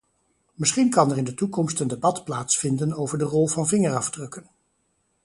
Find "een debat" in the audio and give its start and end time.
1.79-2.23